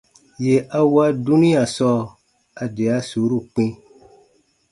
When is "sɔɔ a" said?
1.75-2.65